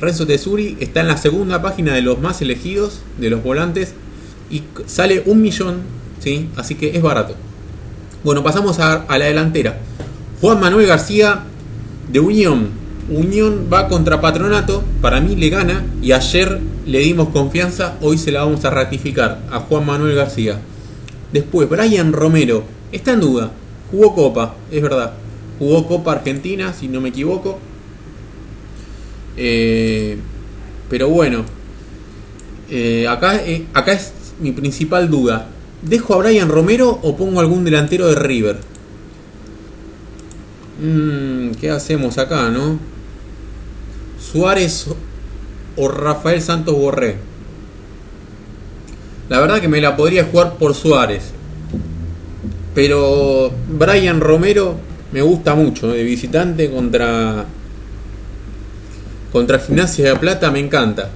Renzo 0.00 0.26
Tesuri 0.26 0.76
está 0.80 1.00
en 1.00 1.08
la 1.08 1.16
segunda 1.16 1.62
página 1.62 1.94
de 1.94 2.02
los 2.02 2.20
más 2.20 2.42
elegidos, 2.42 3.00
de 3.18 3.30
los 3.30 3.42
volantes, 3.42 3.94
y 4.50 4.62
sale 4.86 5.22
un 5.26 5.42
millón, 5.42 5.80
¿sí? 6.20 6.48
así 6.56 6.74
que 6.74 6.96
es 6.96 7.02
barato. 7.02 7.34
Bueno, 8.22 8.42
pasamos 8.42 8.78
a, 8.78 9.02
a 9.02 9.18
la 9.18 9.26
delantera. 9.26 9.78
Juan 10.40 10.60
Manuel 10.60 10.86
García 10.86 11.44
de 12.12 12.20
Unión. 12.20 12.68
Unión 13.08 13.68
va 13.72 13.88
contra 13.88 14.20
Patronato, 14.20 14.82
para 15.00 15.20
mí 15.20 15.36
le 15.36 15.48
gana 15.48 15.84
y 16.02 16.12
ayer 16.12 16.60
le 16.86 16.98
dimos 16.98 17.28
confianza, 17.28 17.96
hoy 18.00 18.18
se 18.18 18.32
la 18.32 18.44
vamos 18.44 18.64
a 18.64 18.70
ratificar 18.70 19.42
a 19.50 19.60
Juan 19.60 19.86
Manuel 19.86 20.16
García. 20.16 20.60
Después, 21.32 21.68
Brian 21.68 22.12
Romero, 22.12 22.64
está 22.92 23.12
en 23.12 23.20
duda, 23.20 23.52
jugó 23.90 24.14
Copa, 24.14 24.54
es 24.70 24.82
verdad, 24.82 25.12
jugó 25.58 25.86
Copa 25.86 26.12
Argentina, 26.12 26.72
si 26.72 26.88
no 26.88 27.00
me 27.00 27.10
equivoco. 27.10 27.58
Eh, 29.36 30.16
pero 30.88 31.08
bueno, 31.08 31.44
eh, 32.70 33.06
acá, 33.08 33.36
eh, 33.44 33.66
acá 33.74 33.92
es 33.92 34.12
mi 34.40 34.52
principal 34.52 35.10
duda. 35.10 35.48
¿Dejo 35.82 36.14
a 36.14 36.18
Brian 36.18 36.48
Romero 36.48 36.98
o 37.02 37.16
pongo 37.16 37.40
algún 37.40 37.64
delantero 37.64 38.08
de 38.08 38.14
River? 38.14 38.58
Mm, 40.82 41.50
¿Qué 41.52 41.70
hacemos 41.70 42.18
acá, 42.18 42.50
no? 42.50 42.78
Suárez 44.18 44.86
o 45.76 45.88
Rafael 45.88 46.40
Santos 46.42 46.74
Borré. 46.74 47.16
La 49.28 49.40
verdad 49.40 49.60
que 49.60 49.68
me 49.68 49.80
la 49.80 49.96
podría 49.96 50.24
jugar 50.24 50.54
por 50.54 50.74
Suárez. 50.74 51.32
Pero 52.74 53.50
Brian 53.68 54.20
Romero 54.20 54.76
me 55.12 55.22
gusta 55.22 55.54
mucho. 55.54 55.88
De 55.88 56.02
visitante 56.02 56.70
contra. 56.70 57.46
Contra 59.36 59.58
Gimnasia 59.58 60.14
de 60.14 60.16
Plata 60.16 60.50
me 60.50 60.60
encanta. 60.60 61.10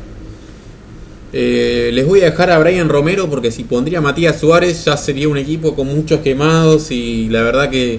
Eh, 1.33 1.89
les 1.95 2.07
voy 2.07 2.21
a 2.21 2.27
dejar 2.27 2.51
a 2.51 2.59
Brian 2.59 2.91
Romero 2.91 3.31
porque 3.31 3.51
si 3.51 3.65
pondría 3.65 3.97
a 3.97 4.01
Matías 4.03 4.39
Suárez 4.39 4.85
ya 4.85 4.99
sería 4.99 5.27
un 5.27 5.39
equipo 5.39 5.75
con 5.75 5.87
muchos 5.87 6.21
quemados 6.21 6.91
y 6.91 7.31
la 7.31 7.41
verdad 7.41 7.71
que 7.71 7.99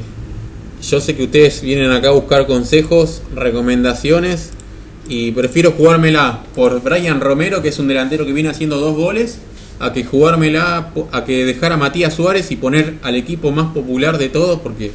yo 0.88 1.02
sé 1.02 1.16
que 1.16 1.24
ustedes 1.24 1.64
vienen 1.64 1.90
acá 1.90 2.10
a 2.10 2.12
buscar 2.12 2.46
consejos, 2.46 3.24
recomendaciones 3.34 4.52
y 5.10 5.32
prefiero 5.32 5.72
jugármela 5.72 6.44
por 6.54 6.84
Brian 6.84 7.20
Romero, 7.20 7.64
que 7.64 7.70
es 7.70 7.80
un 7.80 7.88
delantero 7.88 8.24
que 8.24 8.34
viene 8.34 8.50
haciendo 8.50 8.78
dos 8.78 8.96
goles, 8.96 9.40
a 9.80 9.92
que 9.92 10.04
jugármela, 10.04 10.92
a 11.12 11.26
que 11.26 11.46
dejar 11.46 11.72
a 11.72 11.78
Matías 11.78 12.14
Suárez 12.14 12.52
y 12.52 12.58
poner 12.58 12.94
al 13.02 13.16
equipo 13.16 13.52
más 13.52 13.74
popular 13.74 14.20
de 14.20 14.30
todos, 14.30 14.60
porque 14.60 14.92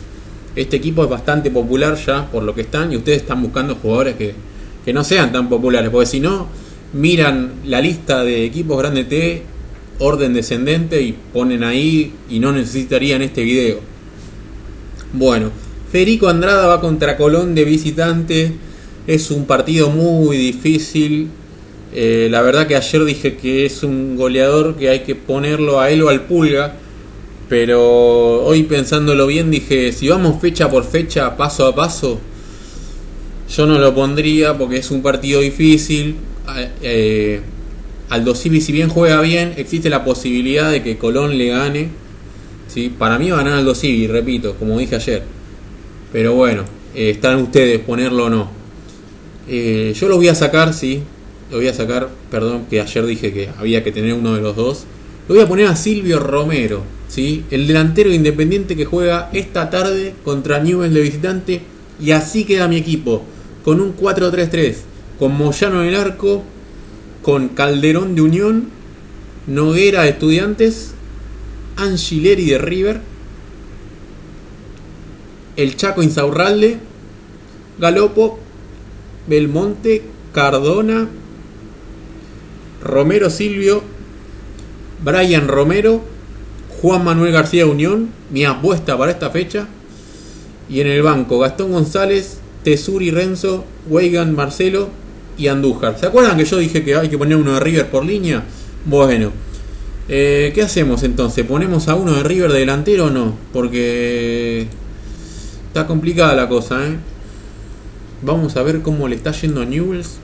este 0.55 0.77
equipo 0.77 1.03
es 1.03 1.11
bastante 1.11 1.51
popular 1.51 1.97
ya 1.97 2.31
por 2.31 2.45
lo 2.45 2.55
que 2.55 2.61
están 2.61 2.93
y 2.93 2.97
ustedes 2.97 3.23
están 3.23 3.43
buscando 3.43 3.75
jugadores 3.75 4.15
que, 4.15 4.56
que 4.87 4.95
no 4.95 5.05
sean 5.05 5.33
tan 5.33 5.51
populares, 5.51 5.91
porque 5.91 6.07
si 6.07 6.21
no, 6.21 6.47
miran 6.95 7.53
la 7.67 7.83
lista 7.83 8.25
de 8.25 8.47
equipos 8.47 8.79
grande 8.79 9.05
T, 9.05 9.43
orden 9.99 10.33
descendente 10.33 11.03
y 11.03 11.15
ponen 11.33 11.65
ahí 11.65 12.13
y 12.31 12.39
no 12.39 12.53
necesitarían 12.53 13.21
este 13.21 13.43
video. 13.43 13.81
Bueno, 15.13 15.51
Federico 15.91 16.29
Andrada 16.29 16.67
va 16.67 16.81
contra 16.81 17.17
Colón 17.17 17.55
de 17.55 17.65
visitante. 17.65 18.53
Es 19.07 19.31
un 19.31 19.45
partido 19.47 19.91
muy 19.91 20.37
difícil. 20.37 21.29
Eh, 21.93 22.29
la 22.31 22.43
verdad 22.43 22.67
que 22.67 22.77
ayer 22.77 23.05
dije 23.05 23.37
que 23.37 23.67
es 23.67 23.83
un 23.83 24.17
goleador 24.17 24.77
que 24.77 24.89
hay 24.89 25.01
que 25.01 25.15
ponerlo 25.15 25.81
a 25.81 25.91
él 25.91 26.03
o 26.03 26.09
al 26.09 26.23
pulga. 26.23 26.75
Pero 27.49 28.45
hoy 28.45 28.65
pensándolo 28.65 29.27
bien 29.27 29.51
dije, 29.51 29.93
si 29.93 30.09
vamos 30.09 30.41
fecha 30.41 30.69
por 30.69 30.85
fecha, 30.85 31.37
paso 31.37 31.67
a 31.67 31.75
paso, 31.75 32.21
yo 33.49 33.67
no 33.67 33.79
lo 33.79 33.95
pondría 33.95 34.57
porque 34.57 34.77
es 34.79 34.91
un 34.91 35.03
partido 35.03 35.41
difícil. 35.41 36.17
Eh, 36.83 37.41
Aldo 38.09 38.35
Civi 38.35 38.61
si 38.61 38.73
bien 38.73 38.89
juega 38.89 39.21
bien, 39.21 39.55
existe 39.57 39.91
la 39.91 40.05
posibilidad 40.05 40.71
de 40.71 40.83
que 40.83 40.97
Colón 40.97 41.37
le 41.39 41.49
gane. 41.49 41.89
¿sí? 42.69 42.93
Para 42.97 43.19
mí 43.19 43.31
va 43.31 43.41
a 43.41 43.43
ganar 43.43 43.59
Aldo 43.59 43.75
Civi, 43.75 44.07
repito, 44.07 44.55
como 44.55 44.79
dije 44.79 44.97
ayer. 44.97 45.23
Pero 46.13 46.35
bueno, 46.35 46.65
eh, 46.95 47.11
están 47.11 47.37
ustedes 47.41 47.81
ponerlo 47.81 48.27
o 48.27 48.31
no. 48.31 48.51
Eh, 49.49 49.95
yo 49.99 50.09
lo 50.09 50.17
voy 50.17 50.29
a 50.29 50.35
sacar, 50.35 50.75
sí. 50.75 51.03
Lo 51.51 51.59
voy 51.59 51.69
a 51.69 51.75
sacar, 51.75 52.09
perdón, 52.31 52.67
que 52.69 52.81
ayer 52.81 53.07
dije 53.07 53.33
que 53.33 53.49
había 53.59 53.85
que 53.85 53.93
tener 53.93 54.15
uno 54.15 54.35
de 54.35 54.41
los 54.41 54.57
dos. 54.57 54.85
Lo 55.29 55.35
voy 55.35 55.45
a 55.45 55.49
poner 55.49 55.67
a 55.67 55.77
Silvio 55.77 56.21
Romero, 56.21 56.83
¿sí? 57.09 57.45
el 57.51 57.67
delantero 57.67 58.13
independiente 58.13 58.77
que 58.77 58.85
juega 58.85 59.29
esta 59.33 59.71
tarde 59.71 60.15
contra 60.25 60.61
Newell 60.61 60.95
de 60.95 61.01
visitante. 61.01 61.61
Y 62.01 62.11
así 62.11 62.45
queda 62.45 62.69
mi 62.69 62.77
equipo, 62.77 63.25
con 63.67 63.83
un 63.83 63.95
4-3-3, 63.95 64.77
con 65.19 65.37
Moyano 65.37 65.83
en 65.83 65.89
el 65.89 65.97
arco, 65.97 66.43
con 67.21 67.49
Calderón 67.49 68.15
de 68.15 68.23
Unión, 68.23 68.69
Noguera 69.47 70.05
de 70.05 70.11
Estudiantes, 70.11 70.93
Angileri 71.77 72.47
de 72.47 72.57
River 72.57 73.01
el 75.57 75.77
Chaco 75.77 76.03
Insaurralde, 76.03 76.79
Galopo, 77.79 78.39
Belmonte, 79.27 80.03
Cardona, 80.33 81.09
Romero 82.83 83.31
Silvio, 83.31 83.83
Brian 85.03 85.49
Romero, 85.49 86.03
Juan 86.81 87.05
Manuel 87.05 87.33
García 87.33 87.67
Unión, 87.67 88.11
mi 88.31 88.45
apuesta 88.45 88.97
para 88.97 89.11
esta 89.11 89.31
fecha. 89.31 89.67
Y 90.69 90.81
en 90.81 90.89
el 90.89 91.03
banco, 91.03 91.39
Gastón 91.39 91.73
González, 91.73 92.39
Tesuri 92.67 93.13
Renzo, 93.13 93.65
Weigan 93.89 94.35
Marcelo 94.35 94.89
y 95.39 95.47
Andújar. 95.47 96.01
¿Se 96.01 96.07
acuerdan 96.07 96.37
que 96.37 96.45
yo 96.45 96.59
dije 96.59 96.83
que 96.83 96.97
hay 96.97 97.09
que 97.09 97.17
poner 97.17 97.37
uno 97.37 97.55
de 97.55 97.61
River 97.61 97.89
por 97.93 98.05
línea? 98.05 98.43
Bueno, 98.85 99.31
eh, 100.09 100.51
¿qué 100.53 100.63
hacemos 100.63 101.05
entonces? 101.05 101.47
¿Ponemos 101.47 101.87
a 101.87 101.95
uno 101.95 102.15
de 102.15 102.25
River 102.25 102.51
de 102.51 102.59
delantero 102.59 103.05
o 103.05 103.11
no? 103.11 103.37
Porque 103.53 104.67
Está 105.69 105.87
complicada 105.87 106.35
la 106.35 106.49
cosa, 106.49 106.85
¿eh? 106.89 106.97
Vamos 108.23 108.57
a 108.57 108.65
ver 108.65 108.83
cómo 108.83 109.07
le 109.07 109.15
está 109.15 109.31
yendo 109.31 109.61
a 109.61 109.65
Newells. 109.65 110.17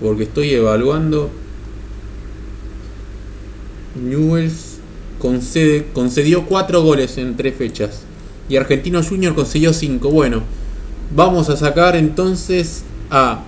Porque 0.00 0.22
estoy 0.22 0.50
evaluando. 0.50 1.30
Newells 4.00 4.76
concedió 5.92 6.46
4 6.46 6.80
goles 6.80 7.18
en 7.18 7.36
3 7.36 7.56
fechas. 7.56 8.02
Y 8.48 8.56
Argentino 8.56 9.02
Junior 9.02 9.34
consiguió 9.34 9.72
5. 9.72 10.10
Bueno, 10.10 10.44
vamos 11.14 11.48
a 11.48 11.56
sacar 11.56 11.96
entonces 11.96 12.84
a 13.10 13.42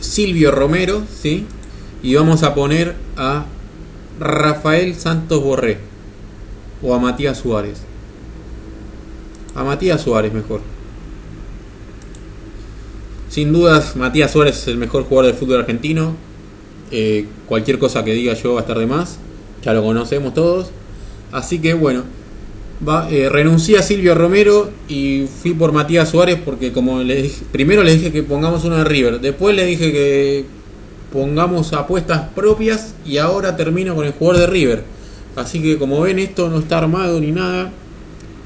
Silvio 0.00 0.50
Romero, 0.50 1.02
¿sí? 1.10 1.46
Y 2.02 2.14
vamos 2.14 2.42
a 2.42 2.54
poner 2.54 2.94
a 3.16 3.46
Rafael 4.20 4.94
Santos 4.94 5.42
Borré. 5.42 5.78
O 6.82 6.94
a 6.94 6.98
Matías 6.98 7.38
Suárez. 7.38 7.80
A 9.54 9.64
Matías 9.64 10.02
Suárez 10.02 10.32
mejor. 10.32 10.60
Sin 13.30 13.52
dudas, 13.52 13.96
Matías 13.96 14.30
Suárez 14.30 14.58
es 14.58 14.68
el 14.68 14.76
mejor 14.76 15.04
jugador 15.04 15.32
del 15.32 15.40
fútbol 15.40 15.60
argentino. 15.60 16.14
Eh, 16.90 17.26
cualquier 17.46 17.78
cosa 17.78 18.04
que 18.04 18.12
diga 18.12 18.34
yo 18.34 18.52
va 18.54 18.60
a 18.60 18.62
estar 18.62 18.78
de 18.78 18.86
más. 18.86 19.18
Ya 19.64 19.72
lo 19.72 19.82
conocemos 19.82 20.34
todos. 20.34 20.70
Así 21.32 21.58
que 21.58 21.72
bueno, 21.72 22.04
Va, 22.86 23.08
eh, 23.10 23.28
renuncié 23.28 23.78
a 23.78 23.82
Silvio 23.82 24.14
Romero 24.14 24.70
y 24.88 25.26
fui 25.42 25.54
por 25.54 25.72
Matías 25.72 26.08
Suárez 26.08 26.38
porque 26.44 26.72
como 26.72 27.02
les 27.02 27.22
dije, 27.22 27.44
primero 27.52 27.84
les 27.84 27.98
dije 27.98 28.12
que 28.12 28.22
pongamos 28.22 28.64
uno 28.64 28.76
de 28.76 28.84
River, 28.84 29.20
después 29.20 29.54
les 29.54 29.66
dije 29.66 29.92
que 29.92 30.44
pongamos 31.14 31.72
apuestas 31.72 32.28
propias 32.34 32.94
y 33.06 33.18
ahora 33.18 33.56
termino 33.56 33.94
con 33.94 34.04
el 34.04 34.12
jugador 34.12 34.40
de 34.40 34.46
River. 34.48 34.82
Así 35.36 35.62
que 35.62 35.78
como 35.78 36.00
ven 36.00 36.18
esto 36.18 36.50
no 36.50 36.58
está 36.58 36.78
armado 36.78 37.20
ni 37.20 37.30
nada. 37.30 37.70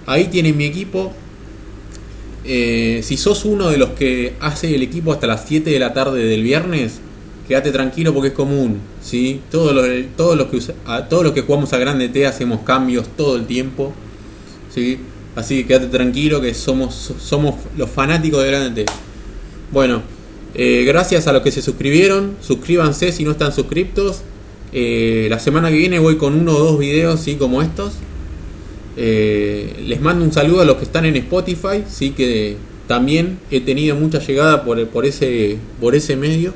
Ahí 0.06 0.26
tienen 0.26 0.56
mi 0.56 0.66
equipo. 0.66 1.12
Eh, 2.44 3.00
si 3.02 3.16
sos 3.16 3.46
uno 3.46 3.68
de 3.68 3.78
los 3.78 3.90
que 3.90 4.34
hace 4.40 4.74
el 4.74 4.82
equipo 4.82 5.12
hasta 5.12 5.26
las 5.26 5.44
7 5.46 5.70
de 5.70 5.78
la 5.78 5.94
tarde 5.94 6.24
del 6.24 6.42
viernes, 6.42 7.00
quédate 7.46 7.72
tranquilo 7.72 8.12
porque 8.12 8.28
es 8.28 8.34
común. 8.34 8.80
¿sí? 9.02 9.40
Todos, 9.50 9.74
los, 9.74 9.86
todos, 10.16 10.36
los 10.36 10.48
que, 10.48 10.60
todos 11.08 11.24
los 11.24 11.32
que 11.32 11.40
jugamos 11.40 11.72
a 11.72 11.78
Grande 11.78 12.10
T 12.10 12.26
hacemos 12.26 12.60
cambios 12.60 13.08
todo 13.16 13.36
el 13.36 13.46
tiempo. 13.46 13.94
¿Sí? 14.74 14.98
Así 15.36 15.62
que 15.62 15.68
quédate 15.68 15.86
tranquilo 15.86 16.40
que 16.40 16.54
somos, 16.54 17.14
somos 17.20 17.54
los 17.76 17.88
fanáticos 17.88 18.42
de 18.42 18.48
Grande. 18.48 18.86
Bueno, 19.70 20.02
eh, 20.54 20.84
gracias 20.86 21.26
a 21.26 21.32
los 21.32 21.42
que 21.42 21.52
se 21.52 21.62
suscribieron. 21.62 22.36
Suscríbanse 22.40 23.12
si 23.12 23.24
no 23.24 23.32
están 23.32 23.52
suscriptos. 23.52 24.22
Eh, 24.72 25.28
la 25.30 25.38
semana 25.38 25.70
que 25.70 25.76
viene 25.76 25.98
voy 25.98 26.16
con 26.16 26.34
uno 26.34 26.56
o 26.56 26.58
dos 26.58 26.78
videos 26.78 27.20
¿sí? 27.20 27.36
como 27.36 27.62
estos. 27.62 27.94
Eh, 28.96 29.84
les 29.86 30.00
mando 30.00 30.24
un 30.24 30.32
saludo 30.32 30.62
a 30.62 30.64
los 30.64 30.76
que 30.76 30.84
están 30.84 31.04
en 31.04 31.14
Spotify, 31.14 31.84
sí 31.88 32.10
que 32.10 32.56
también 32.88 33.38
he 33.48 33.60
tenido 33.60 33.94
mucha 33.94 34.18
llegada 34.18 34.64
por, 34.64 34.84
por, 34.88 35.06
ese, 35.06 35.58
por 35.80 35.94
ese 35.94 36.16
medio. 36.16 36.52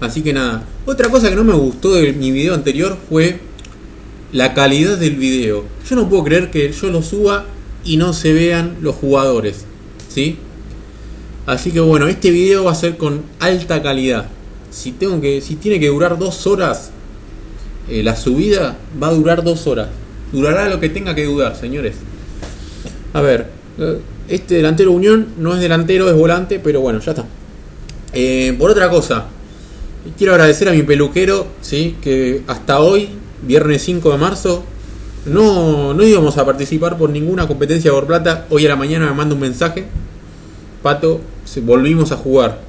Así 0.00 0.22
que 0.22 0.32
nada, 0.32 0.64
otra 0.86 1.08
cosa 1.10 1.30
que 1.30 1.36
no 1.36 1.44
me 1.44 1.52
gustó 1.52 1.94
de 1.94 2.12
mi 2.12 2.32
video 2.32 2.52
anterior 2.52 2.96
fue 3.08 3.38
la 4.34 4.52
calidad 4.52 4.98
del 4.98 5.14
video. 5.14 5.64
Yo 5.88 5.94
no 5.94 6.08
puedo 6.08 6.24
creer 6.24 6.50
que 6.50 6.70
yo 6.72 6.90
lo 6.90 7.02
suba 7.02 7.46
y 7.84 7.96
no 7.96 8.12
se 8.12 8.32
vean 8.32 8.76
los 8.80 8.96
jugadores, 8.96 9.64
¿sí? 10.08 10.36
Así 11.46 11.70
que 11.70 11.78
bueno, 11.78 12.08
este 12.08 12.32
video 12.32 12.64
va 12.64 12.72
a 12.72 12.74
ser 12.74 12.96
con 12.96 13.22
alta 13.38 13.80
calidad. 13.80 14.26
Si 14.72 14.90
tengo 14.90 15.20
que, 15.20 15.40
si 15.40 15.54
tiene 15.54 15.78
que 15.78 15.86
durar 15.86 16.18
dos 16.18 16.48
horas, 16.48 16.90
eh, 17.88 18.02
la 18.02 18.16
subida 18.16 18.76
va 19.00 19.08
a 19.08 19.12
durar 19.12 19.44
dos 19.44 19.68
horas. 19.68 19.88
Durará 20.32 20.68
lo 20.68 20.80
que 20.80 20.88
tenga 20.88 21.14
que 21.14 21.26
dudar, 21.26 21.54
señores. 21.54 21.94
A 23.12 23.20
ver, 23.20 23.46
eh, 23.78 24.00
este 24.28 24.56
delantero 24.56 24.90
Unión 24.90 25.28
no 25.38 25.54
es 25.54 25.60
delantero, 25.60 26.08
es 26.08 26.16
volante, 26.16 26.58
pero 26.58 26.80
bueno, 26.80 26.98
ya 26.98 27.12
está. 27.12 27.24
Eh, 28.12 28.56
por 28.58 28.72
otra 28.72 28.90
cosa, 28.90 29.26
quiero 30.18 30.32
agradecer 30.32 30.68
a 30.68 30.72
mi 30.72 30.82
peluquero, 30.82 31.46
¿sí? 31.60 31.94
que 32.02 32.42
hasta 32.48 32.80
hoy, 32.80 33.10
viernes 33.46 33.82
5 33.82 34.12
de 34.12 34.18
marzo, 34.18 34.64
no, 35.26 35.94
no 35.94 36.02
íbamos 36.02 36.36
a 36.36 36.44
participar 36.44 36.98
por 36.98 37.10
ninguna 37.10 37.46
competencia 37.46 37.90
por 37.92 38.06
plata. 38.06 38.46
Hoy 38.50 38.66
a 38.66 38.68
la 38.68 38.76
mañana 38.76 39.06
me 39.06 39.14
manda 39.14 39.34
un 39.34 39.40
mensaje. 39.40 39.86
Pato, 40.82 41.20
volvimos 41.62 42.12
a 42.12 42.16
jugar. 42.16 42.60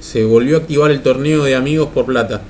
Se 0.00 0.24
volvió 0.24 0.56
a 0.56 0.60
activar 0.60 0.90
el 0.90 1.02
torneo 1.02 1.44
de 1.44 1.54
amigos 1.54 1.88
por 1.92 2.06
plata. 2.06 2.42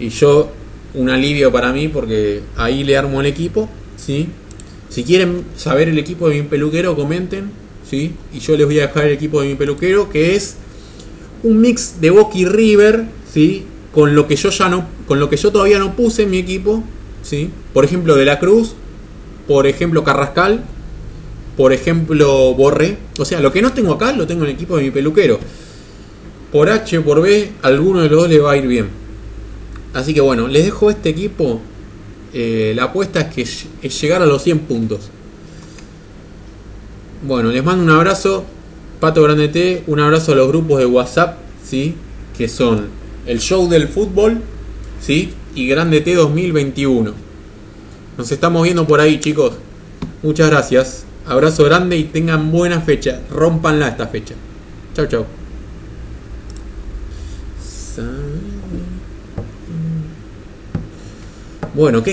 Y 0.00 0.08
yo 0.08 0.50
un 0.94 1.08
alivio 1.08 1.52
para 1.52 1.72
mí 1.72 1.88
porque 1.88 2.42
ahí 2.56 2.84
le 2.84 2.96
armo 2.96 3.20
el 3.20 3.26
equipo, 3.26 3.68
¿sí? 3.96 4.28
Si 4.88 5.04
quieren 5.04 5.44
saber 5.56 5.88
el 5.88 5.98
equipo 5.98 6.28
de 6.28 6.36
mi 6.36 6.42
peluquero, 6.42 6.96
comenten, 6.96 7.50
¿sí? 7.88 8.14
Y 8.32 8.40
yo 8.40 8.56
les 8.56 8.66
voy 8.66 8.78
a 8.80 8.88
dejar 8.88 9.06
el 9.06 9.12
equipo 9.12 9.40
de 9.40 9.48
mi 9.48 9.54
peluquero, 9.54 10.10
que 10.10 10.34
es 10.34 10.56
un 11.42 11.60
mix 11.60 12.00
de 12.00 12.10
Boca 12.10 12.36
y 12.36 12.44
River, 12.44 13.04
¿sí? 13.32 13.64
Con 13.94 14.14
lo 14.14 14.26
que 14.26 14.36
yo 14.36 14.50
ya 14.50 14.68
no, 14.68 14.86
con 15.12 15.20
lo 15.20 15.28
que 15.28 15.36
yo 15.36 15.52
todavía 15.52 15.78
no 15.78 15.94
puse 15.94 16.22
en 16.22 16.30
mi 16.30 16.38
equipo, 16.38 16.82
¿sí? 17.22 17.50
Por 17.74 17.84
ejemplo, 17.84 18.16
De 18.16 18.24
la 18.24 18.38
Cruz, 18.38 18.72
por 19.46 19.66
ejemplo, 19.66 20.04
Carrascal, 20.04 20.64
por 21.54 21.74
ejemplo, 21.74 22.54
Borré. 22.54 22.96
O 23.18 23.26
sea, 23.26 23.40
lo 23.40 23.52
que 23.52 23.60
no 23.60 23.74
tengo 23.74 23.92
acá 23.92 24.12
lo 24.12 24.26
tengo 24.26 24.44
en 24.44 24.48
el 24.48 24.54
equipo 24.54 24.78
de 24.78 24.84
mi 24.84 24.90
peluquero. 24.90 25.38
Por 26.50 26.70
H, 26.70 26.98
por 27.02 27.20
B, 27.20 27.52
alguno 27.60 28.00
de 28.00 28.08
los 28.08 28.22
dos 28.22 28.30
le 28.30 28.38
va 28.38 28.52
a 28.52 28.56
ir 28.56 28.66
bien. 28.66 28.88
Así 29.92 30.14
que 30.14 30.22
bueno, 30.22 30.48
les 30.48 30.64
dejo 30.64 30.88
este 30.88 31.10
equipo. 31.10 31.60
Eh, 32.32 32.72
la 32.74 32.84
apuesta 32.84 33.20
es 33.20 33.34
que 33.34 33.42
es 33.86 34.00
llegar 34.00 34.22
a 34.22 34.24
los 34.24 34.42
100 34.42 34.60
puntos. 34.60 35.10
Bueno, 37.22 37.50
les 37.50 37.62
mando 37.62 37.84
un 37.84 37.90
abrazo. 37.90 38.46
Pato 38.98 39.22
Grande 39.22 39.48
T, 39.48 39.84
un 39.88 40.00
abrazo 40.00 40.32
a 40.32 40.36
los 40.36 40.48
grupos 40.48 40.78
de 40.78 40.86
WhatsApp, 40.86 41.36
¿sí? 41.62 41.96
Que 42.34 42.48
son 42.48 43.02
el 43.26 43.40
show 43.40 43.68
del 43.68 43.88
fútbol, 43.88 44.40
¿sí? 45.02 45.34
Y 45.54 45.66
Grande 45.68 46.00
T 46.00 46.14
2021. 46.14 47.12
Nos 48.16 48.32
estamos 48.32 48.62
viendo 48.62 48.86
por 48.86 49.00
ahí, 49.00 49.20
chicos. 49.20 49.54
Muchas 50.22 50.50
gracias. 50.50 51.04
Abrazo 51.26 51.64
grande 51.64 51.96
y 51.96 52.04
tengan 52.04 52.50
buena 52.50 52.80
fecha. 52.80 53.20
Rompanla 53.30 53.88
esta 53.88 54.06
fecha. 54.06 54.34
Chau, 54.94 55.06
chau. 55.06 55.26
Bueno, 61.74 62.02
¿qué 62.02 62.10